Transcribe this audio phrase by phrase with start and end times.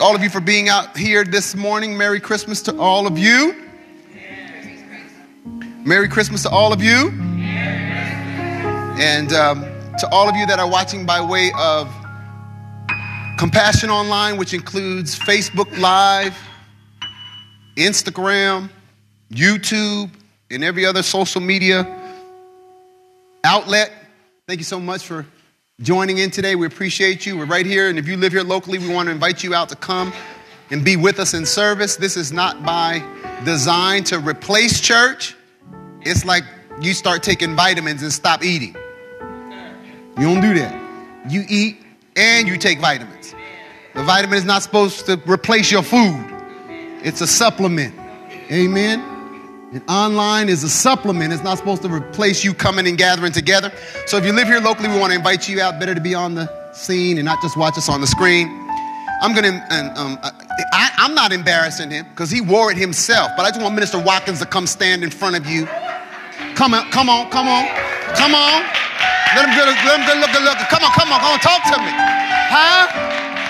[0.00, 1.96] all of you for being out here this morning.
[1.96, 3.64] Merry Christmas to all of you.
[5.84, 7.10] Merry Christmas to all of you.
[9.00, 9.62] And um,
[9.98, 11.88] to all of you that are watching by way of
[13.38, 16.36] Compassion Online, which includes Facebook Live,
[17.76, 18.70] Instagram,
[19.32, 20.10] YouTube,
[20.50, 21.86] and every other social media
[23.44, 23.92] outlet.
[24.46, 25.26] Thank you so much for
[25.80, 26.56] joining in today.
[26.56, 27.38] We appreciate you.
[27.38, 29.68] We're right here, and if you live here locally, we want to invite you out
[29.68, 30.12] to come
[30.72, 31.94] and be with us in service.
[31.94, 33.00] This is not by
[33.44, 35.36] design to replace church.
[36.00, 36.42] It's like
[36.80, 38.74] you start taking vitamins and stop eating.
[40.18, 41.30] You don't do that.
[41.30, 41.80] You eat
[42.16, 43.32] and you take vitamins.
[43.94, 46.24] The vitamin is not supposed to replace your food,
[47.04, 47.94] it's a supplement.
[48.50, 49.17] Amen.
[49.70, 51.30] And online is a supplement.
[51.30, 53.70] It's not supposed to replace you coming and gathering together.
[54.06, 55.78] So if you live here locally, we want to invite you out.
[55.78, 58.48] Better to be on the scene and not just watch us on the screen.
[59.20, 60.18] I'm gonna, and, um,
[60.72, 63.32] I, I'm not embarrassing him because he wore it himself.
[63.36, 65.66] But I just want Minister Watkins to come stand in front of you.
[66.54, 67.68] Come on, come on, come on,
[68.16, 68.64] come on.
[69.36, 70.58] Let him a, let him look, look.
[70.72, 71.92] Come on, come on, come on, talk to me.
[71.92, 72.88] Huh?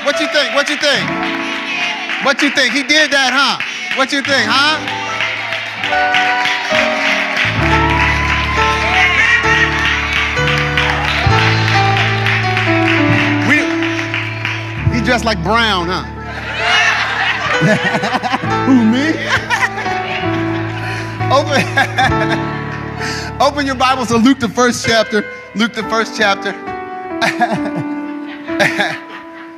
[0.04, 0.52] What you think?
[0.56, 1.06] What you think?
[2.24, 2.74] What you think?
[2.74, 3.62] He did that, huh?
[3.96, 4.97] What you think, huh?
[13.48, 13.56] We,
[14.94, 16.04] he dressed like Brown, huh?
[18.66, 19.12] Who, me?
[21.30, 21.60] Open,
[23.40, 25.22] open your Bibles to Luke, the first chapter.
[25.54, 26.52] Luke, the first chapter.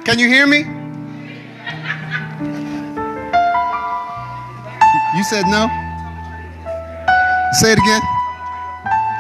[0.05, 0.65] Can you hear me?
[5.17, 5.80] You said no?
[7.53, 8.01] Say it again.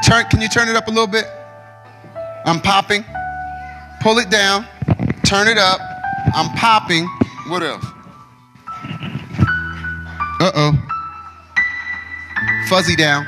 [0.04, 1.26] Turn, can you turn it up a little bit?
[2.44, 3.04] I'm popping.
[4.00, 4.66] Pull it down.
[5.24, 5.80] Turn it up.
[6.34, 7.06] I'm popping.
[7.48, 7.84] What else?
[10.40, 10.72] Uh oh.
[12.68, 13.26] Fuzzy down.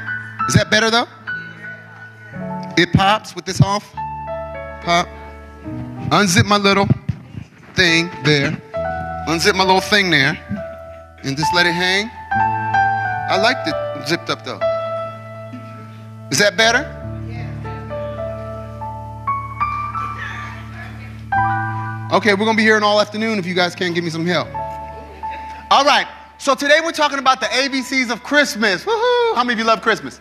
[0.49, 1.07] Is that better though?
[2.77, 3.93] It pops with this off.
[4.83, 5.09] Pop.
[6.11, 6.87] Unzip my little
[7.75, 8.53] thing there.
[9.29, 10.39] Unzip my little thing there.
[11.25, 12.09] And just let it hang.
[13.31, 14.72] I like it zipped up though.
[16.33, 16.79] Is that better?
[22.11, 24.49] Okay, we're gonna be here all afternoon if you guys can't give me some help.
[25.71, 26.07] All right,
[26.39, 28.83] so today we're talking about the ABCs of Christmas.
[28.83, 29.35] Woohoo!
[29.35, 30.21] How many of you love Christmas?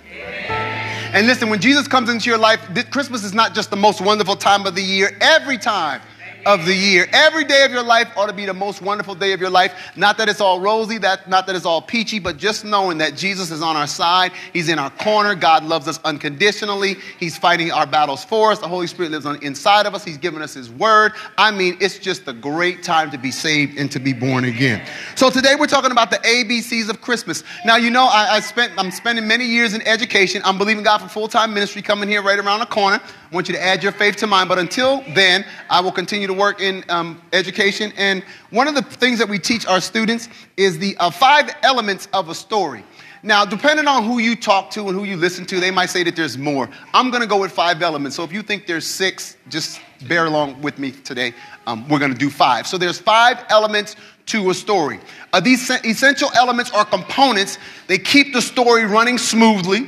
[1.13, 2.59] And listen, when Jesus comes into your life,
[2.91, 5.17] Christmas is not just the most wonderful time of the year.
[5.22, 6.01] Every time
[6.46, 7.07] of the year.
[7.12, 9.74] Every day of your life ought to be the most wonderful day of your life.
[9.96, 13.16] Not that it's all rosy, that, not that it's all peachy, but just knowing that
[13.16, 14.31] Jesus is on our side.
[14.53, 15.35] He's in our corner.
[15.35, 16.96] God loves us unconditionally.
[17.19, 18.59] He's fighting our battles for us.
[18.59, 20.03] The Holy Spirit lives on inside of us.
[20.03, 21.13] He's given us His word.
[21.38, 24.85] I mean, it's just a great time to be saved and to be born again.
[25.16, 27.44] So today we're talking about the ABCs of Christmas.
[27.66, 30.41] Now, you know, I, I spent, I'm spending many years in education.
[30.46, 33.02] I'm believing God for full-time ministry coming here right around the corner.
[33.31, 34.50] I want you to add your faith to mine.
[34.50, 37.94] But until then, I will continue to work in um, education.
[37.96, 40.28] And one of the things that we teach our students
[40.58, 42.84] is the uh, five elements of a story.
[43.24, 46.03] Now, depending on who you talk to and who you listen to, they might say
[46.03, 46.70] that there's more.
[46.94, 48.18] I'm going to go with five elements.
[48.18, 51.34] So if you think there's six, just bear along with me today.
[51.68, 52.68] Um, we're going to do five.
[52.68, 55.00] So there's five elements to a story.
[55.31, 59.88] Uh, these essential elements are components, they keep the story running smoothly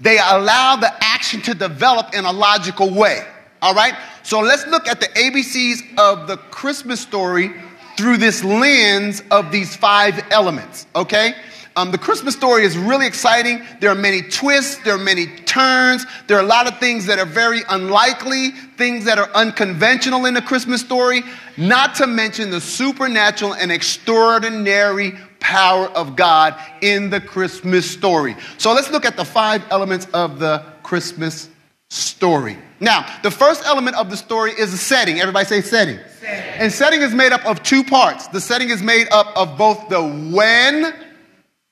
[0.00, 3.24] they allow the action to develop in a logical way.
[3.62, 3.94] All right?
[4.22, 7.52] So let's look at the ABCs of the Christmas story
[7.96, 10.86] through this lens of these five elements.
[10.94, 11.34] Okay?
[11.76, 13.62] Um, the Christmas story is really exciting.
[13.80, 17.18] There are many twists, there are many turns, there are a lot of things that
[17.18, 21.22] are very unlikely, things that are unconventional in the Christmas story,
[21.58, 28.36] not to mention the supernatural and extraordinary power of God in the Christmas story.
[28.58, 31.48] So let's look at the five elements of the Christmas
[31.88, 32.58] story.
[32.80, 35.20] Now, the first element of the story is the setting.
[35.20, 35.98] Everybody say setting.
[36.20, 36.60] setting.
[36.60, 38.26] And setting is made up of two parts.
[38.28, 40.94] The setting is made up of both the when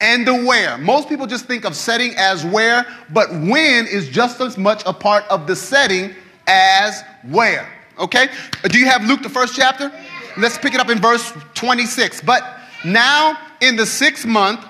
[0.01, 0.79] and the where.
[0.79, 4.93] Most people just think of setting as where, but when is just as much a
[4.93, 6.15] part of the setting
[6.47, 7.69] as where.
[7.99, 8.29] Okay?
[8.65, 9.93] Do you have Luke, the first chapter?
[10.37, 12.23] Let's pick it up in verse 26.
[12.23, 12.43] But
[12.85, 14.65] now, in the sixth month,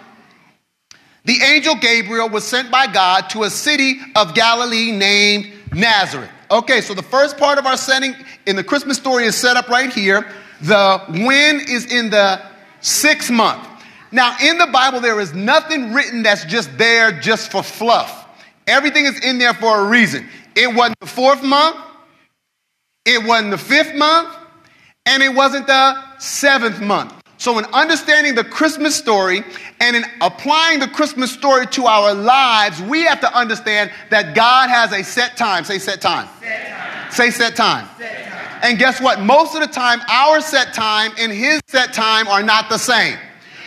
[1.25, 6.31] the angel Gabriel was sent by God to a city of Galilee named Nazareth.
[6.51, 8.15] Okay, so the first part of our setting
[8.47, 10.31] in the Christmas story is set up right here.
[10.61, 12.41] The when is in the
[12.81, 13.67] sixth month.
[14.13, 18.29] Now, in the Bible, there is nothing written that's just there just for fluff.
[18.67, 20.29] Everything is in there for a reason.
[20.55, 21.77] It wasn't the fourth month,
[23.05, 24.37] it wasn't the fifth month,
[25.07, 27.24] and it wasn't the seventh month.
[27.45, 29.45] So, in understanding the Christmas story
[29.79, 34.71] and in applying the Christmas story to our lives, we have to understand that God
[34.71, 35.63] has a set time.
[35.63, 36.27] Say set time.
[36.41, 37.13] Set time.
[37.13, 37.87] Say set time.
[37.99, 38.61] set time.
[38.63, 39.21] And guess what?
[39.21, 43.19] Most of the time, our set time and his set time are not the same.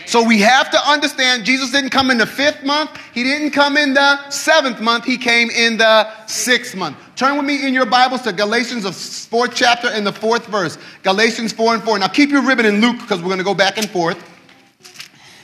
[0.07, 2.99] So we have to understand Jesus didn't come in the fifth month.
[3.13, 5.05] He didn't come in the seventh month.
[5.05, 6.97] He came in the sixth month.
[7.17, 10.77] Turn with me in your Bibles to Galatians, the fourth chapter and the fourth verse.
[11.01, 11.97] Galatians 4 and 4.
[11.97, 14.23] Now keep your ribbon in Luke because we're going to go back and forth.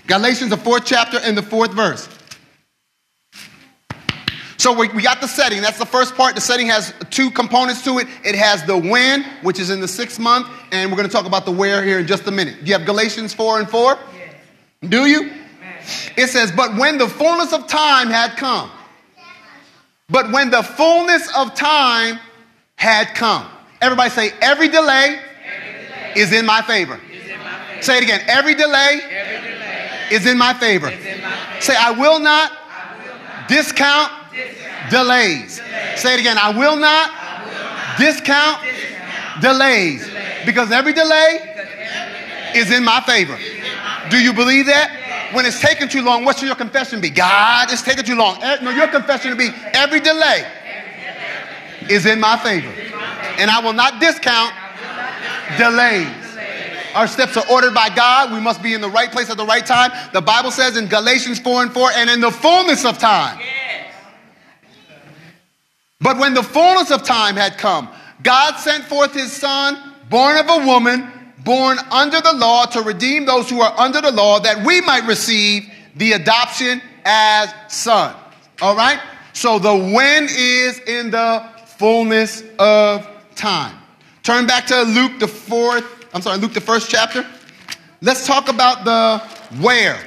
[0.06, 2.08] Galatians, the fourth chapter and the fourth verse.
[4.58, 5.64] So we, we got the setting.
[5.64, 6.36] That's the first part.
[6.36, 8.08] The setting has two components to it.
[8.24, 11.26] It has the when, which is in the sixth month, and we're going to talk
[11.26, 12.60] about the where here in just a minute.
[12.60, 13.98] Do you have Galatians 4 and 4?
[14.90, 15.32] Do you?
[16.18, 18.70] It says, But when the fullness of time had come,
[20.14, 22.20] but when the fullness of time
[22.76, 23.50] had come,
[23.82, 26.94] everybody say, Every delay, every delay is in my favor.
[26.94, 27.82] In my favor.
[27.82, 28.22] Say it again.
[28.28, 30.90] Every delay, every delay is in my favor.
[30.90, 31.62] In my favor.
[31.62, 35.58] Say, I will not, I will not discount, discount delays.
[35.58, 36.00] delays.
[36.00, 36.38] Say it again.
[36.38, 40.06] I will not, I will not discount, discount delays.
[40.06, 40.46] delays.
[40.46, 43.36] Because every delay, because every delay is in my favor.
[44.12, 45.03] Do you believe that?
[45.34, 47.10] When it's taking too long, what should your confession be?
[47.10, 48.42] God, it's taking too long.
[48.42, 50.46] Eh, no, your confession will be every delay
[51.90, 52.72] is in my favor.
[53.38, 54.54] And I will not discount
[55.58, 56.08] delays.
[56.94, 58.32] Our steps are ordered by God.
[58.32, 59.92] We must be in the right place at the right time.
[60.14, 63.40] The Bible says in Galatians 4 and 4, and in the fullness of time.
[66.00, 67.90] But when the fullness of time had come,
[68.22, 71.12] God sent forth his son, born of a woman
[71.44, 75.06] born under the law to redeem those who are under the law that we might
[75.06, 78.16] receive the adoption as sons.
[78.62, 79.00] All right?
[79.34, 83.76] So the when is in the fullness of time.
[84.22, 87.26] Turn back to Luke the fourth, I'm sorry, Luke the first chapter.
[88.02, 89.20] Let's talk about the
[89.62, 90.00] where.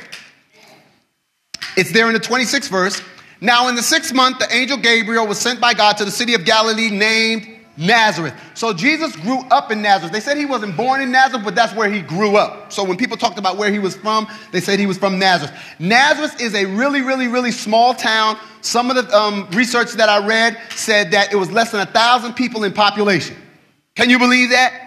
[1.76, 3.02] It's there in the 26th verse.
[3.40, 6.32] Now, in the sixth month, the angel Gabriel was sent by God to the city
[6.34, 8.34] of Galilee named Nazareth.
[8.54, 10.12] So Jesus grew up in Nazareth.
[10.12, 12.72] They said he wasn't born in Nazareth, but that's where he grew up.
[12.72, 15.54] So when people talked about where he was from, they said he was from Nazareth.
[15.78, 18.38] Nazareth is a really, really, really small town.
[18.62, 21.86] Some of the um, research that I read said that it was less than a
[21.86, 23.36] thousand people in population.
[23.94, 24.86] Can you believe that?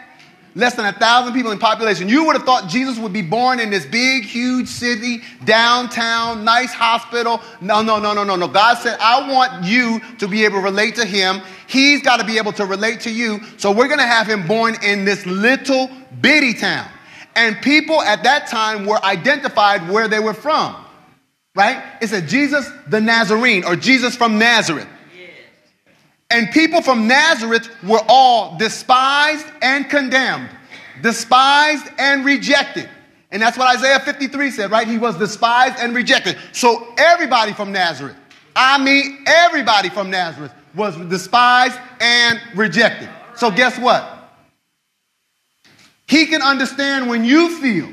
[0.56, 2.10] less than a thousand people in population.
[2.10, 6.74] You would have thought Jesus would be born in this big, huge city, downtown, nice
[6.74, 7.42] hospital.
[7.62, 8.48] No, no, no, no, no, no.
[8.48, 11.42] God said, I want you to be able to relate to him.
[11.70, 13.42] He's got to be able to relate to you.
[13.58, 15.88] So we're going to have him born in this little
[16.20, 16.90] bitty town.
[17.36, 20.76] And people at that time were identified where they were from.
[21.56, 21.84] Right?
[22.02, 24.88] It said Jesus the Nazarene or Jesus from Nazareth.
[26.32, 30.50] And people from Nazareth were all despised and condemned,
[31.02, 32.90] despised and rejected.
[33.32, 34.88] And that's what Isaiah 53 said, right?
[34.88, 36.38] He was despised and rejected.
[36.52, 38.16] So everybody from Nazareth,
[38.56, 43.10] I mean everybody from Nazareth, was despised and rejected.
[43.36, 44.18] So guess what?
[46.08, 47.90] He can understand when you feel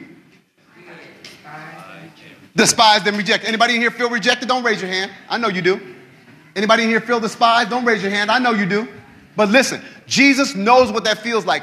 [2.55, 3.47] despised and rejected.
[3.47, 4.49] Anybody in here feel rejected?
[4.49, 5.11] Don't raise your hand.
[5.29, 5.81] I know you do.
[6.55, 7.69] Anybody in here feel despised?
[7.69, 8.31] Don't raise your hand.
[8.31, 8.89] I know you do.
[9.37, 11.63] But listen, Jesus knows what that feels like.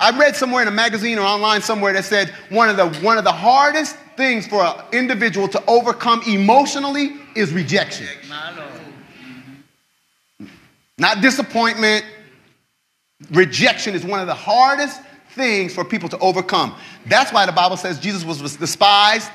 [0.00, 3.18] I read somewhere in a magazine or online somewhere that said one of the one
[3.18, 8.08] of the hardest things for an individual to overcome emotionally is rejection.
[10.98, 12.04] Not disappointment.
[13.30, 15.00] Rejection is one of the hardest
[15.30, 16.74] things for people to overcome.
[17.06, 19.30] That's why the Bible says Jesus was despised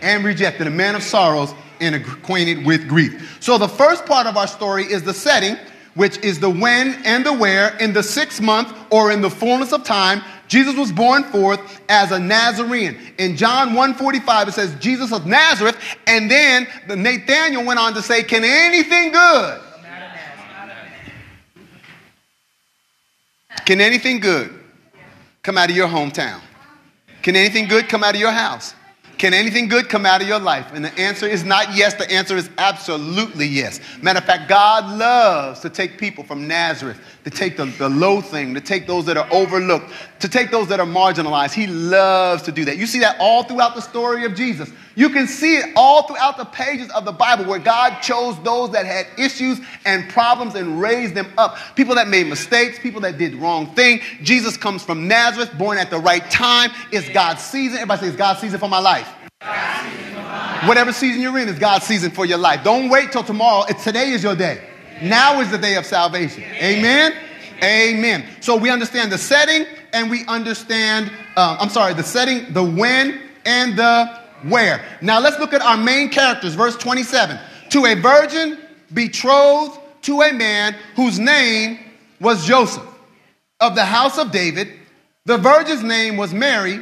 [0.00, 3.38] and rejected, a man of sorrows and acquainted with grief.
[3.40, 5.56] So the first part of our story is the setting,
[5.94, 7.76] which is the when and the where.
[7.78, 12.12] In the sixth month or in the fullness of time, Jesus was born forth as
[12.12, 12.98] a Nazarene.
[13.18, 15.76] In John 1:45, it says Jesus of Nazareth,
[16.06, 19.60] and then Nathaniel went on to say, Can anything good?
[23.64, 24.52] Can anything good
[25.42, 26.40] come out of your hometown?
[27.22, 28.74] Can anything good come out of your house?
[29.18, 30.72] Can anything good come out of your life?
[30.74, 31.94] And the answer is not yes.
[31.94, 33.78] The answer is absolutely yes.
[34.02, 38.20] Matter of fact, God loves to take people from Nazareth, to take the, the low
[38.20, 41.52] thing, to take those that are overlooked, to take those that are marginalized.
[41.52, 42.78] He loves to do that.
[42.78, 44.70] You see that all throughout the story of Jesus.
[44.94, 48.70] You can see it all throughout the pages of the Bible where God chose those
[48.70, 51.56] that had issues and problems and raised them up.
[51.74, 54.00] People that made mistakes, people that did wrong thing.
[54.22, 56.70] Jesus comes from Nazareth, born at the right time.
[56.92, 57.78] It's God's season.
[57.78, 59.08] Everybody say it's God's season for my life.
[60.68, 62.62] Whatever season you're in is God's season for your life.
[62.62, 63.64] Don't wait till tomorrow.
[63.68, 64.62] It's, today is your day.
[65.02, 66.44] Now is the day of salvation.
[66.44, 67.12] Amen.
[67.60, 68.24] Amen.
[68.40, 73.20] So we understand the setting and we understand uh, I'm sorry, the setting, the when,
[73.44, 74.84] and the where.
[75.00, 77.38] Now let's look at our main characters, verse 27.
[77.70, 78.58] To a virgin
[78.92, 81.78] betrothed to a man whose name
[82.20, 82.86] was Joseph
[83.60, 84.68] of the house of David.
[85.24, 86.80] The virgin's name was Mary.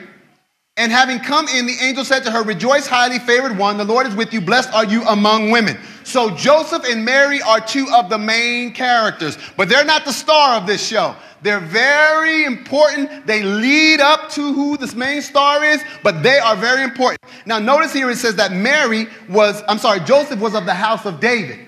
[0.76, 4.07] And having come in, the angel said to her, Rejoice, highly favored one, the Lord
[4.07, 4.40] is with you.
[4.40, 5.79] Blessed are you among women.
[6.04, 10.57] So Joseph and Mary are two of the main characters, but they're not the star
[10.57, 11.14] of this show.
[11.42, 13.26] They're very important.
[13.26, 17.21] They lead up to who this main star is, but they are very important.
[17.47, 21.07] Now, notice here it says that Mary was, I'm sorry, Joseph was of the house
[21.07, 21.59] of David.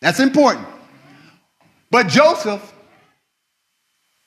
[0.00, 0.66] That's important.
[1.90, 2.72] But Joseph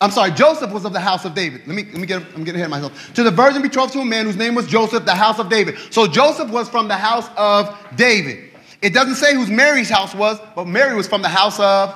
[0.01, 1.67] I'm sorry, Joseph was of the house of David.
[1.67, 3.13] Let me, let me get, I'm getting ahead of myself.
[3.15, 5.77] To the virgin betrothed to a man whose name was Joseph, the house of David.
[5.91, 8.51] So Joseph was from the house of David.
[8.81, 11.93] It doesn't say whose Mary's house was, but Mary was from the house of.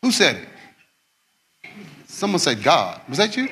[0.00, 0.48] Who said it?
[2.06, 3.00] Someone said God.
[3.08, 3.48] Was that you?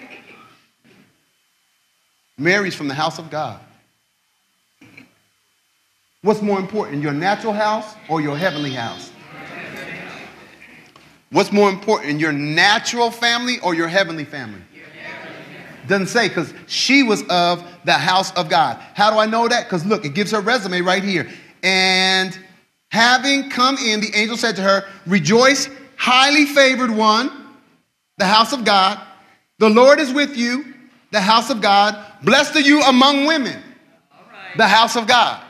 [2.39, 3.61] Mary's from the house of God.
[6.23, 9.11] What's more important, your natural house or your heavenly house?
[11.33, 14.61] What's more important, your natural family or your heavenly family?
[15.89, 18.81] Doesn't say because she was of the house of God.
[18.95, 19.65] How do I know that?
[19.65, 21.29] Because look, it gives her resume right here.
[21.63, 22.39] And
[22.91, 27.31] having come in, the angel said to her, Rejoice, highly favored one,
[28.19, 29.01] the house of God.
[29.59, 30.75] The Lord is with you,
[31.13, 31.97] the house of God.
[32.23, 33.61] Blessed are you among women,
[34.57, 35.43] the house of God.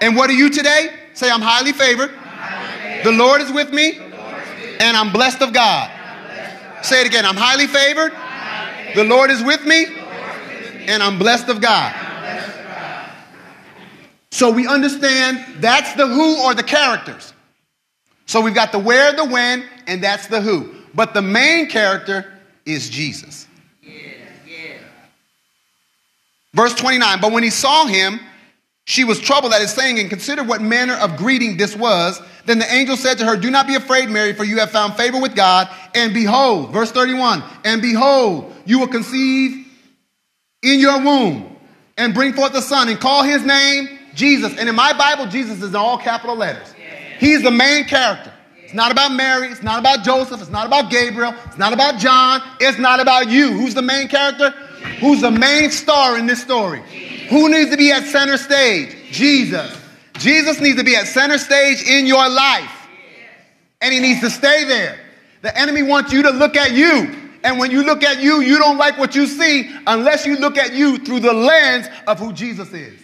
[0.00, 0.88] And what are you today?
[1.14, 2.10] Say, I'm highly favored.
[3.04, 4.00] The Lord is with me
[4.84, 5.90] and I'm blessed of God.
[6.82, 7.24] Say it again.
[7.24, 8.12] I'm highly favored.
[8.94, 9.86] The Lord is with me,
[10.86, 11.94] and I'm blessed of God.
[14.30, 17.32] So we understand that's the who or the characters.
[18.26, 20.74] So we've got the where, the when, and that's the who.
[20.92, 22.32] But the main character
[22.66, 23.46] is Jesus.
[26.52, 28.20] Verse 29 But when he saw him,
[28.86, 32.20] she was troubled at his saying and considered what manner of greeting this was.
[32.44, 34.94] Then the angel said to her, Do not be afraid, Mary, for you have found
[34.94, 35.68] favor with God.
[35.94, 39.66] And behold, verse 31, and behold, you will conceive
[40.62, 41.56] in your womb
[41.96, 44.56] and bring forth a son and call his name Jesus.
[44.58, 46.74] And in my Bible, Jesus is in all capital letters.
[47.18, 48.32] He's the main character.
[48.62, 49.48] It's not about Mary.
[49.48, 50.42] It's not about Joseph.
[50.42, 51.34] It's not about Gabriel.
[51.46, 52.42] It's not about John.
[52.60, 53.52] It's not about you.
[53.52, 54.50] Who's the main character?
[55.00, 56.82] Who's the main star in this story?
[57.28, 58.94] Who needs to be at center stage?
[59.10, 59.80] Jesus.
[60.18, 62.70] Jesus needs to be at center stage in your life.
[63.80, 64.98] And he needs to stay there.
[65.42, 67.20] The enemy wants you to look at you.
[67.42, 70.56] And when you look at you, you don't like what you see unless you look
[70.56, 72.98] at you through the lens of who Jesus is.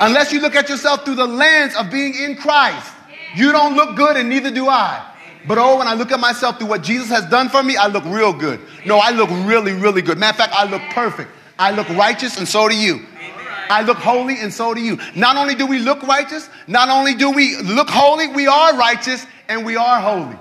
[0.00, 2.90] Unless you look at yourself through the lens of being in Christ.
[3.36, 5.04] You don't look good, and neither do I.
[5.46, 7.88] But oh, when I look at myself through what Jesus has done for me, I
[7.88, 8.60] look real good.
[8.86, 10.18] No, I look really, really good.
[10.18, 11.30] Matter of fact, I look perfect.
[11.58, 13.04] I look righteous, and so do you.
[13.74, 15.00] I look holy, and so do you.
[15.16, 19.26] Not only do we look righteous, not only do we look holy, we are righteous
[19.48, 20.38] and we are holy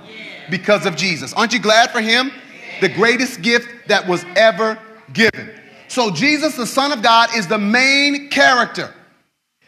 [0.52, 1.34] because of Jesus.
[1.34, 2.32] Aren't you glad for him?
[2.80, 4.78] The greatest gift that was ever
[5.14, 5.50] given.
[5.88, 8.94] So, Jesus, the Son of God, is the main character.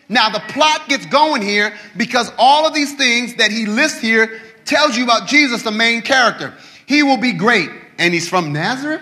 [0.10, 4.41] Now, the plot gets going here because all of these things that he lists here
[4.65, 6.53] tells you about Jesus, the main character.
[6.86, 9.01] He will be great, and he's from Nazareth.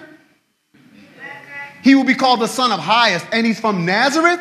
[1.84, 4.40] He will be called the Son of Highest, and he's from Nazareth.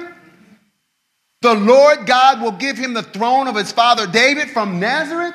[1.43, 5.35] The Lord God will give him the throne of his father David from Nazareth,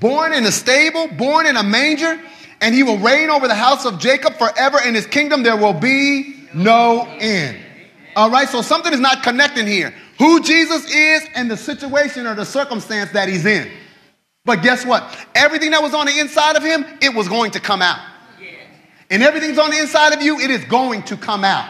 [0.00, 2.18] born in a stable, born in a manger,
[2.60, 4.78] and he will reign over the house of Jacob forever.
[4.86, 7.58] In his kingdom, there will be no end.
[8.16, 9.92] All right, so something is not connecting here.
[10.18, 13.70] Who Jesus is and the situation or the circumstance that he's in.
[14.44, 15.14] But guess what?
[15.34, 17.98] Everything that was on the inside of him, it was going to come out
[19.10, 21.68] and everything's on the inside of you, it is going to come out.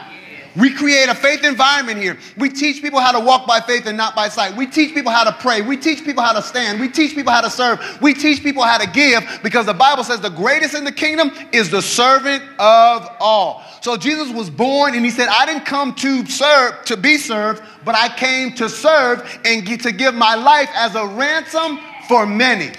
[0.59, 2.19] We create a faith environment here.
[2.37, 4.57] We teach people how to walk by faith and not by sight.
[4.57, 5.63] We teach people how to pray.
[5.63, 6.81] We teach people how to stand.
[6.81, 7.81] We teach people how to serve.
[8.03, 11.31] We teach people how to give because the Bible says the greatest in the kingdom
[11.53, 13.63] is the servant of all.
[13.83, 17.63] So Jesus was born and he said, I didn't come to serve, to be served,
[17.85, 22.73] but I came to serve and to give my life as a ransom for many.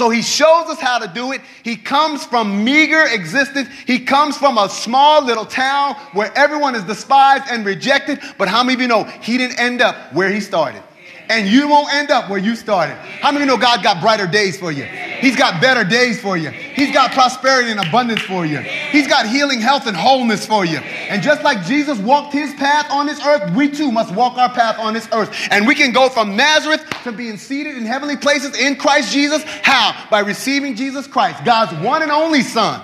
[0.00, 1.42] So he shows us how to do it.
[1.62, 3.68] He comes from meager existence.
[3.86, 8.18] He comes from a small little town where everyone is despised and rejected.
[8.38, 10.82] But how many of you know he didn't end up where he started?
[11.30, 12.94] And you won't end up where you started.
[13.22, 14.82] How many know God got brighter days for you?
[14.82, 16.50] He's got better days for you.
[16.50, 18.58] He's got prosperity and abundance for you.
[18.58, 20.78] He's got healing, health, and wholeness for you.
[20.78, 24.52] And just like Jesus walked his path on this earth, we too must walk our
[24.52, 25.30] path on this earth.
[25.52, 29.44] And we can go from Nazareth to being seated in heavenly places in Christ Jesus.
[29.62, 30.08] How?
[30.10, 32.82] By receiving Jesus Christ, God's one and only Son,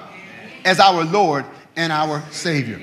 [0.64, 2.80] as our Lord and our Savior.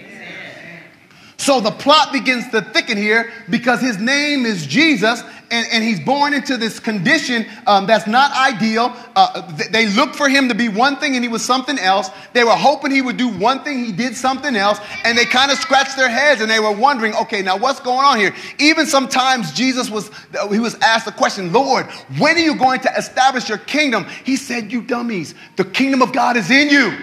[1.38, 5.22] So the plot begins to thicken here because his name is Jesus
[5.54, 8.92] and, and he's born into this condition um, that's not ideal.
[9.16, 12.10] Uh, th- they looked for him to be one thing and he was something else.
[12.34, 14.80] They were hoping he would do one thing, he did something else.
[15.06, 18.04] And they kind of scratched their heads and they were wondering, okay, now what's going
[18.04, 18.34] on here?
[18.58, 20.10] Even sometimes Jesus was,
[20.50, 21.86] he was asked the question, Lord,
[22.18, 24.08] when are you going to establish your kingdom?
[24.24, 26.98] He said, You dummies, the kingdom of God is in you.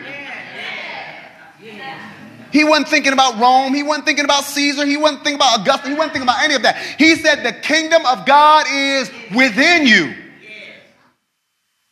[2.53, 3.75] He wasn't thinking about Rome.
[3.75, 4.85] He wasn't thinking about Caesar.
[4.85, 5.89] He wasn't thinking about Augustus.
[5.89, 6.77] He wasn't thinking about any of that.
[6.99, 10.15] He said, The kingdom of God is within you.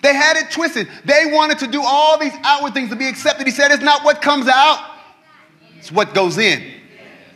[0.01, 0.89] They had it twisted.
[1.05, 3.47] They wanted to do all these outward things to be accepted.
[3.47, 4.79] He said, It's not what comes out,
[5.77, 6.63] it's what goes in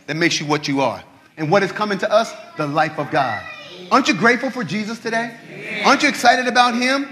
[0.07, 1.03] that makes you what you are.
[1.37, 2.33] And what is coming to us?
[2.57, 3.43] The life of God.
[3.91, 5.35] Aren't you grateful for Jesus today?
[5.85, 7.07] Aren't you excited about Him?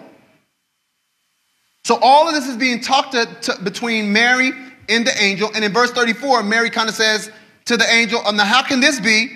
[1.86, 4.52] So all of this is being talked to, to, between Mary
[4.90, 5.50] and the angel.
[5.56, 7.32] And in verse 34, Mary kind of says
[7.66, 9.32] to the angel, um, Now, how can this be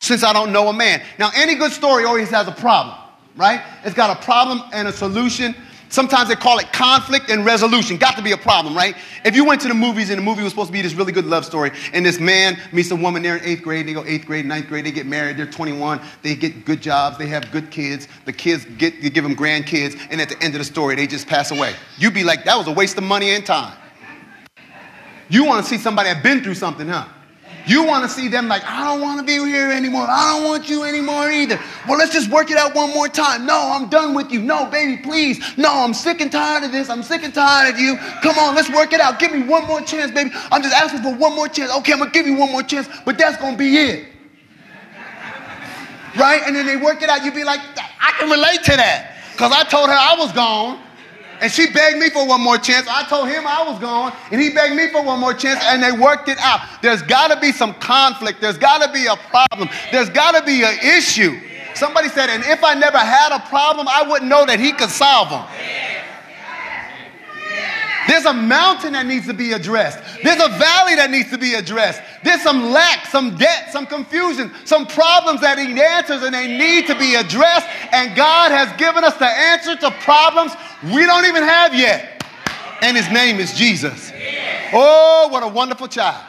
[0.00, 1.02] since I don't know a man?
[1.18, 2.96] Now, any good story always has a problem,
[3.34, 3.64] right?
[3.84, 5.56] It's got a problem and a solution.
[5.92, 7.98] Sometimes they call it conflict and resolution.
[7.98, 8.96] Got to be a problem, right?
[9.26, 11.12] If you went to the movies and the movie was supposed to be this really
[11.12, 14.02] good love story, and this man meets a woman there in eighth grade, they go
[14.06, 17.52] eighth grade, ninth grade, they get married, they're 21, they get good jobs, they have
[17.52, 20.64] good kids, the kids get, you give them grandkids, and at the end of the
[20.64, 21.74] story, they just pass away.
[21.98, 23.76] You'd be like, that was a waste of money and time.
[25.28, 27.06] You want to see somebody that been through something, huh?
[27.66, 30.06] You want to see them like, I don't want to be here anymore.
[30.08, 31.60] I don't want you anymore either.
[31.88, 33.46] Well, let's just work it out one more time.
[33.46, 34.40] No, I'm done with you.
[34.40, 35.40] No, baby, please.
[35.56, 36.90] No, I'm sick and tired of this.
[36.90, 37.96] I'm sick and tired of you.
[38.22, 39.20] Come on, let's work it out.
[39.20, 40.30] Give me one more chance, baby.
[40.50, 41.72] I'm just asking for one more chance.
[41.78, 44.08] Okay, I'm going to give you one more chance, but that's going to be it.
[46.18, 46.42] Right?
[46.44, 47.24] And then they work it out.
[47.24, 47.60] You'd be like,
[48.00, 50.80] I can relate to that because I told her I was gone
[51.42, 52.86] and she begged me for one more chance.
[52.88, 55.82] I told him I was going, and he begged me for one more chance, and
[55.82, 56.60] they worked it out.
[56.80, 58.40] There's got to be some conflict.
[58.40, 59.68] There's got to be a problem.
[59.90, 61.38] There's got to be an issue.
[61.74, 64.90] Somebody said, and if I never had a problem, I wouldn't know that he could
[64.90, 65.44] solve them.
[68.08, 69.98] There's a mountain that needs to be addressed.
[70.22, 72.02] There's a valley that needs to be addressed.
[72.24, 76.86] There's some lack, some debt, some confusion, some problems that need answers and they need
[76.86, 77.66] to be addressed.
[77.92, 80.52] And God has given us the answer to problems
[80.84, 82.24] we don't even have yet.
[82.82, 84.12] And his name is Jesus.
[84.72, 86.24] Oh, what a wonderful child.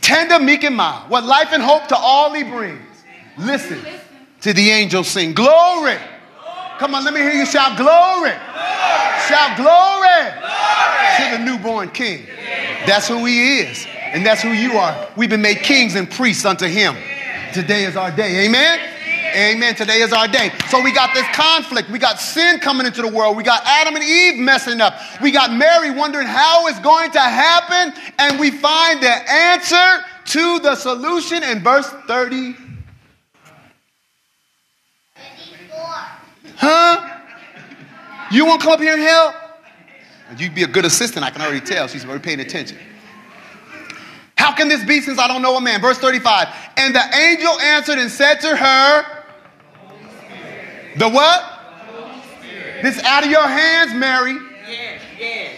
[0.00, 1.10] Tender, meek, and mild.
[1.10, 2.80] What life and hope to all he brings.
[3.38, 3.84] Listen
[4.42, 5.34] to the angels sing.
[5.34, 5.98] Glory.
[6.78, 8.32] Come on, let me hear you shout glory.
[9.28, 10.30] Shout glory,
[11.16, 12.26] to the newborn king.
[12.86, 13.86] That's who he is.
[14.12, 15.08] And that's who you are.
[15.16, 16.94] We've been made kings and priests unto him.
[17.52, 18.46] Today is our day.
[18.46, 18.78] Amen.
[19.34, 19.74] Amen.
[19.74, 20.52] Today is our day.
[20.68, 21.90] So we got this conflict.
[21.90, 23.36] We got sin coming into the world.
[23.36, 24.94] We got Adam and Eve messing up.
[25.20, 27.92] We got Mary wondering how it's going to happen.
[28.18, 32.54] And we find the answer to the solution in verse 30.
[36.56, 37.15] Huh?
[38.36, 39.34] You want to come up here and help?
[40.36, 41.88] You'd be a good assistant, I can already tell.
[41.88, 42.76] She's already paying attention.
[44.36, 45.80] How can this be since I don't know a man?
[45.80, 46.48] Verse 35.
[46.76, 49.04] And the angel answered and said to her,
[50.96, 51.44] the what?
[52.82, 54.36] This out of your hands, Mary.
[54.68, 55.54] Yes, yes.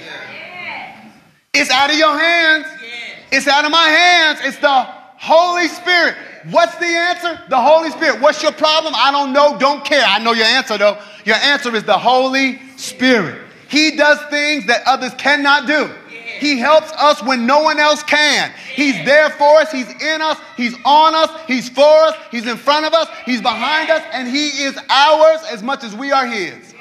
[1.52, 2.66] It's out of your hands.
[2.80, 3.18] Yes.
[3.32, 4.38] It's out of my hands.
[4.44, 6.16] It's the Holy Spirit.
[6.50, 7.40] What's the answer?
[7.48, 8.20] The Holy Spirit.
[8.20, 8.94] What's your problem?
[8.96, 9.58] I don't know.
[9.58, 10.04] Don't care.
[10.04, 10.98] I know your answer though.
[11.24, 13.42] Your answer is the Holy Spirit.
[13.68, 15.90] He does things that others cannot do.
[16.38, 18.52] He helps us when no one else can.
[18.72, 19.72] He's there for us.
[19.72, 20.38] He's in us.
[20.56, 21.30] He's on us.
[21.48, 22.14] He's for us.
[22.30, 23.08] He's in front of us.
[23.26, 24.02] He's behind us.
[24.12, 26.74] And He is ours as much as we are His.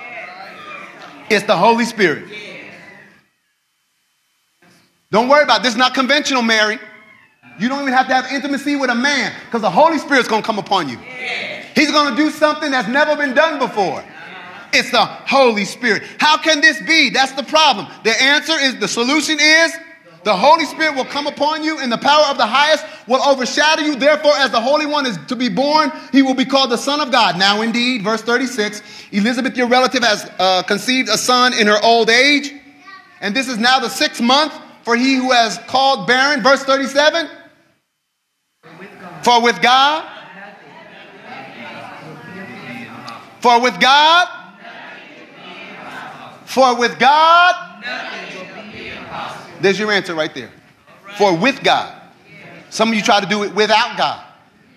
[1.30, 2.26] It's the Holy Spirit.
[5.10, 5.64] Don't worry about it.
[5.64, 6.78] This is not conventional, Mary.
[7.60, 10.42] You don't even have to have intimacy with a man because the Holy Spirit's going
[10.42, 10.98] to come upon you.
[11.76, 14.04] He's going to do something that's never been done before.
[14.74, 16.04] It's the Holy Spirit.
[16.20, 17.10] How can this be?
[17.10, 17.88] That's the problem.
[18.04, 19.74] The answer is the solution is
[20.24, 23.82] the Holy Spirit will come upon you, and the power of the highest will overshadow
[23.84, 23.96] you.
[23.96, 27.00] Therefore, as the Holy One is to be born, he will be called the Son
[27.00, 27.40] of God.
[27.40, 28.82] Now, indeed, verse 36
[29.14, 32.52] Elizabeth, your relative, has uh, conceived a son in her old age,
[33.22, 36.44] and this is now the sixth month for he who has called barren.
[36.44, 37.30] Verse 37
[39.24, 40.10] For with God,
[43.40, 44.28] for with God,
[46.46, 47.84] for with God,
[49.62, 50.50] there's your answer right there.
[51.18, 51.94] For with God.
[52.70, 54.24] Some of you try to do it without God.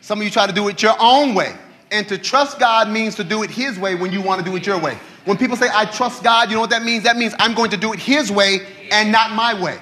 [0.00, 1.54] Some of you try to do it your own way.
[1.90, 4.56] And to trust God means to do it His way when you want to do
[4.56, 4.96] it your way.
[5.24, 7.04] When people say, I trust God, you know what that means?
[7.04, 9.78] That means I'm going to do it His way and not my way.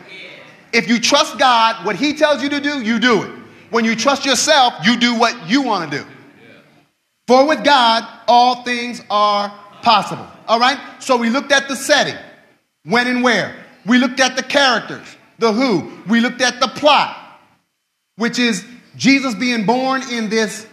[0.73, 3.38] If you trust God, what He tells you to do, you do it.
[3.71, 6.05] When you trust yourself, you do what you want to do.
[7.27, 9.53] For with God, all things are
[9.83, 10.27] possible.
[10.47, 10.79] All right?
[10.99, 12.17] So we looked at the setting,
[12.85, 13.55] when and where.
[13.85, 15.07] We looked at the characters,
[15.39, 15.93] the who.
[16.09, 17.41] We looked at the plot,
[18.17, 18.65] which is
[18.97, 20.67] Jesus being born in this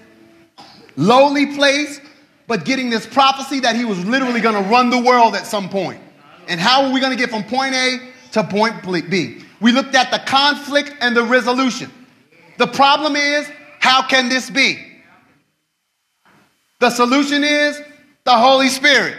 [0.96, 2.00] lowly place,
[2.48, 5.70] but getting this prophecy that he was literally going to run the world at some
[5.70, 6.02] point.
[6.48, 8.00] And how are we going to get from point A
[8.32, 9.42] to point B?
[9.60, 11.92] We looked at the conflict and the resolution.
[12.58, 14.80] The problem is, how can this be?
[16.80, 17.82] The solution is
[18.24, 19.18] the Holy Spirit.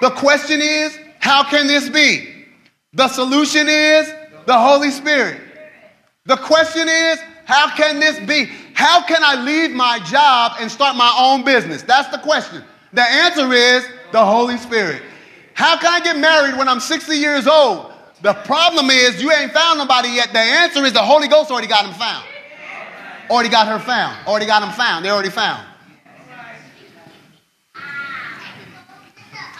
[0.00, 2.46] The question is, how can this be?
[2.92, 4.12] The solution is
[4.46, 5.40] the Holy Spirit.
[6.24, 8.50] The question is, how can this be?
[8.74, 11.82] How can I leave my job and start my own business?
[11.82, 12.62] That's the question.
[12.92, 15.02] The answer is the Holy Spirit.
[15.54, 17.92] How can I get married when I'm 60 years old?
[18.22, 20.32] The problem is you ain't found nobody yet.
[20.32, 22.26] The answer is the Holy Ghost already got him found.
[23.30, 24.26] Already got her found.
[24.26, 25.04] Already got him found.
[25.04, 25.64] They already found.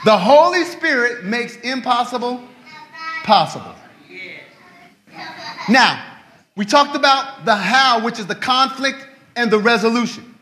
[0.04, 2.42] The Holy Spirit makes impossible
[3.24, 3.74] possible.
[5.68, 6.02] Now,
[6.56, 10.34] we talked about the how, which is the conflict and the resolution.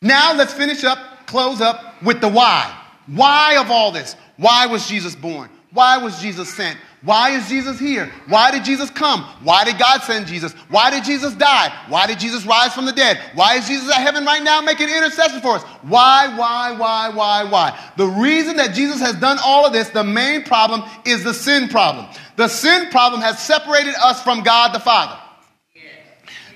[0.00, 2.74] Now, let's finish up, close up with the why.
[3.06, 4.16] Why of all this?
[4.36, 5.50] Why was Jesus born?
[5.72, 6.78] Why was Jesus sent?
[7.02, 8.12] Why is Jesus here?
[8.26, 9.22] Why did Jesus come?
[9.42, 10.52] Why did God send Jesus?
[10.68, 11.72] Why did Jesus die?
[11.88, 13.18] Why did Jesus rise from the dead?
[13.34, 15.62] Why is Jesus at heaven right now making intercession for us?
[15.82, 17.78] Why, why, why, why, why?
[17.96, 21.68] The reason that Jesus has done all of this, the main problem is the sin
[21.68, 22.06] problem.
[22.36, 25.18] The sin problem has separated us from God the Father.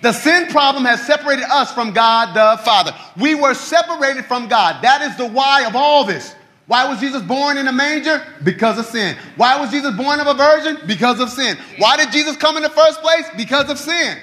[0.03, 2.95] The sin problem has separated us from God the Father.
[3.17, 4.83] We were separated from God.
[4.83, 6.35] That is the why of all this.
[6.67, 8.25] Why was Jesus born in a manger?
[8.43, 9.17] Because of sin.
[9.37, 10.79] Why was Jesus born of a virgin?
[10.87, 11.59] Because of sin.
[11.79, 13.27] Why did Jesus come in the first place?
[13.37, 14.17] Because of sin.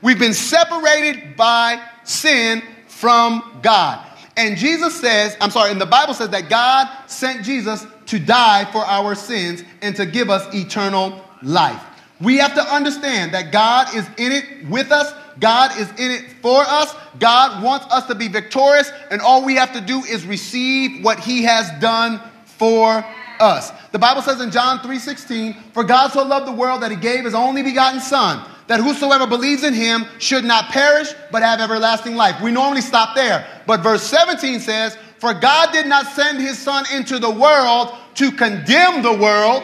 [0.00, 4.06] We've been separated by sin from God.
[4.36, 8.70] And Jesus says, I'm sorry, and the Bible says that God sent Jesus to die
[8.70, 11.82] for our sins and to give us eternal life.
[12.20, 16.24] We have to understand that God is in it with us God is in it
[16.42, 16.94] for us.
[17.18, 21.20] God wants us to be victorious, and all we have to do is receive what
[21.20, 23.04] He has done for
[23.40, 23.72] us.
[23.92, 27.24] The Bible says in John 3:16, "For God so loved the world that He gave
[27.24, 32.16] His only begotten Son, that whosoever believes in Him should not perish but have everlasting
[32.16, 36.58] life." We normally stop there, but verse 17 says, "For God did not send His
[36.58, 39.62] Son into the world to condemn the world,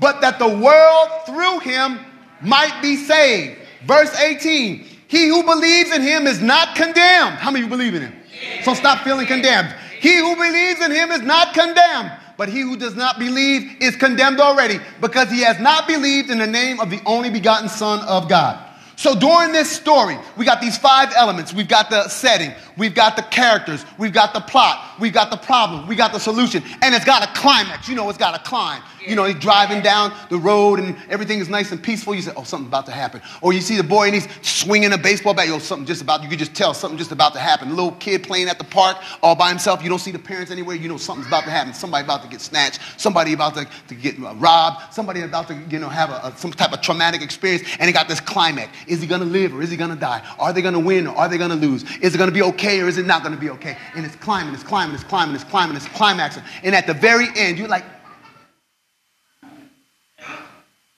[0.00, 2.00] but that the world through Him
[2.40, 7.36] might be saved." Verse 18 He who believes in him is not condemned.
[7.36, 8.14] How many believe in him?
[8.62, 9.74] So stop feeling condemned.
[10.00, 13.96] He who believes in him is not condemned, but he who does not believe is
[13.96, 18.00] condemned already because he has not believed in the name of the only begotten Son
[18.00, 18.62] of God.
[18.96, 21.52] So during this story, we got these five elements.
[21.52, 25.36] We've got the setting, we've got the characters, we've got the plot, we've got the
[25.36, 27.88] problem, we got the solution, and it's got a climax.
[27.88, 28.82] You know, it's got a climb.
[29.06, 32.14] You know, he's driving down the road and everything is nice and peaceful.
[32.14, 33.22] You say, oh, something's about to happen.
[33.40, 35.46] Or you see the boy and he's swinging a baseball bat.
[35.46, 37.70] Yo, something just about, you could just tell something just about to happen.
[37.70, 39.82] Little kid playing at the park all by himself.
[39.82, 40.74] You don't see the parents anywhere.
[40.74, 41.72] You know something's about to happen.
[41.72, 42.80] Somebody about to get snatched.
[42.96, 44.92] Somebody about to, to get uh, robbed.
[44.92, 47.62] Somebody about to, you know, have a, a, some type of traumatic experience.
[47.78, 48.76] And he got this climax.
[48.88, 50.22] Is he going to live or is he going to die?
[50.40, 51.84] Are they going to win or are they going to lose?
[52.00, 53.76] Is it going to be okay or is it not going to be okay?
[53.94, 56.42] And it's climbing, it's climbing, it's climbing, it's climbing, it's climaxing.
[56.62, 57.84] And at the very end, you're like,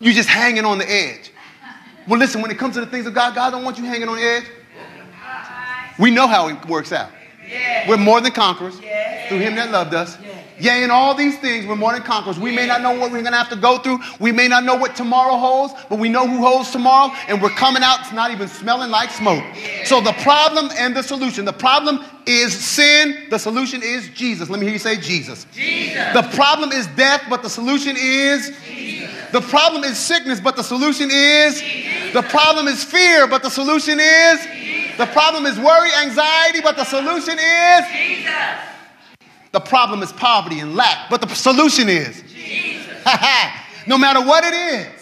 [0.01, 1.33] you're just hanging on the edge.
[2.07, 4.09] Well, listen, when it comes to the things of God, God don't want you hanging
[4.09, 4.45] on the edge.
[5.99, 7.11] We know how it works out.
[7.89, 8.77] We're more than conquerors
[9.29, 10.17] through Him that loved us.
[10.61, 12.39] Yea, in all these things, we're more than conquerors.
[12.39, 14.01] We may not know what we're going to have to go through.
[14.19, 17.51] We may not know what tomorrow holds, but we know who holds tomorrow, and we're
[17.51, 18.01] coming out.
[18.01, 19.45] It's not even smelling like smoke.
[19.85, 21.45] So the problem and the solution.
[21.45, 23.27] The problem is sin.
[23.31, 24.51] The solution is Jesus.
[24.51, 25.47] Let me hear you say Jesus.
[25.53, 26.13] Jesus.
[26.13, 29.11] The problem is death, but the solution is Jesus.
[29.33, 32.13] The problem is sickness, but the solution is Jesus.
[32.13, 34.97] The problem is fear, but the solution is Jesus.
[34.97, 38.35] The problem is worry, anxiety, but the solution is Jesus.
[39.53, 43.07] The problem is poverty and lack, but the solution is Jesus.
[43.87, 44.99] no matter what it is.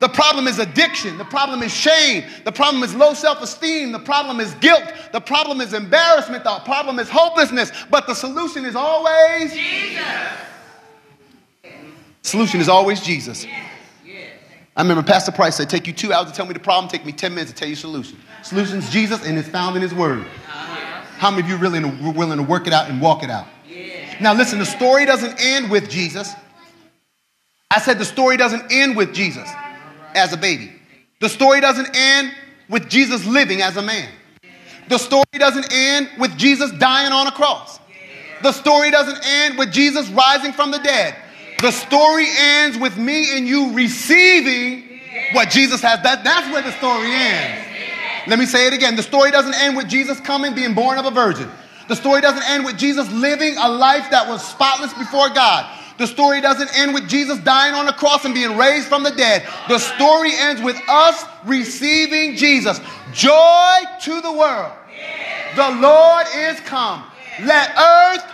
[0.00, 1.18] The problem is addiction.
[1.18, 2.24] The problem is shame.
[2.44, 3.92] The problem is low self esteem.
[3.92, 4.82] The problem is guilt.
[5.12, 6.42] The problem is embarrassment.
[6.42, 7.70] The problem is hopelessness.
[7.90, 10.02] But the solution is always Jesus.
[12.22, 13.46] Solution is always Jesus.
[14.76, 17.04] I remember Pastor Price said, Take you two hours to tell me the problem, take
[17.04, 18.18] me 10 minutes to tell you the solution.
[18.42, 20.24] Solution's Jesus and it's found in his word.
[21.20, 23.46] How many of you really are willing to work it out and walk it out?
[24.22, 26.32] Now listen, the story doesn't end with Jesus.
[27.70, 29.46] I said the story doesn't end with Jesus
[30.14, 30.72] as a baby.
[31.20, 32.32] The story doesn't end
[32.70, 34.08] with Jesus living as a man.
[34.88, 37.78] The story doesn't end with Jesus dying on a cross.
[38.42, 41.14] The story doesn't end with Jesus rising from the dead.
[41.60, 45.02] The story ends with me and you receiving
[45.32, 46.02] what Jesus has.
[46.02, 47.66] That, that's where the story ends.
[48.30, 48.94] Let me say it again.
[48.94, 51.50] The story doesn't end with Jesus coming, being born of a virgin.
[51.88, 55.68] The story doesn't end with Jesus living a life that was spotless before God.
[55.98, 59.10] The story doesn't end with Jesus dying on the cross and being raised from the
[59.10, 59.48] dead.
[59.66, 62.80] The story ends with us receiving Jesus.
[63.12, 64.74] Joy to the world.
[65.56, 67.02] The Lord is come.
[67.42, 68.24] Let earth,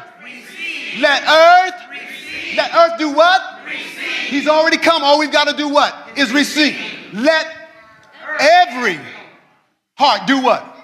[0.98, 1.74] let earth,
[2.54, 3.40] let earth do what?
[4.26, 5.02] He's already come.
[5.02, 6.10] All we've got to do what?
[6.18, 6.76] Is receive.
[7.14, 7.46] Let
[8.38, 9.00] every
[9.96, 10.74] heart do what?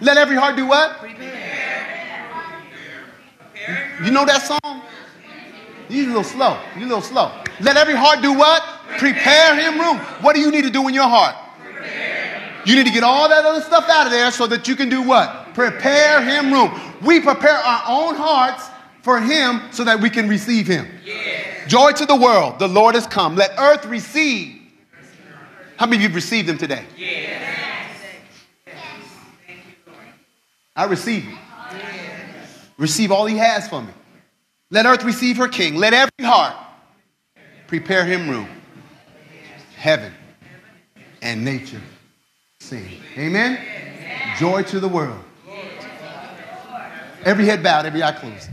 [0.00, 0.98] Let every heart do what?
[0.98, 2.28] Prepare.
[3.38, 4.04] Prepare?
[4.04, 4.82] You know that song?
[5.88, 6.60] You're a little slow.
[6.74, 7.30] You're a little slow.
[7.60, 8.62] Let every heart do what?
[8.98, 9.98] Prepare him room.
[10.22, 11.36] What do you need to do in your heart?
[12.66, 14.88] You need to get all that other stuff out of there so that you can
[14.88, 15.52] do what?
[15.54, 16.72] Prepare him room.
[17.02, 18.68] We prepare our own hearts
[19.02, 20.88] for him so that we can receive him.
[21.68, 22.58] Joy to the world.
[22.58, 23.36] The Lord has come.
[23.36, 24.62] Let earth receive.
[25.76, 26.84] How many of you have received him today?
[30.76, 31.38] I receive him.
[32.76, 33.92] Receive all he has for me.
[34.70, 35.76] Let earth receive her king.
[35.76, 36.56] Let every heart
[37.66, 38.48] prepare him room.
[39.76, 40.12] Heaven
[41.22, 41.80] and nature
[42.60, 43.00] sing.
[43.16, 43.58] Amen?
[44.38, 45.22] Joy to the world.
[47.24, 48.50] Every head bowed, every eye closed.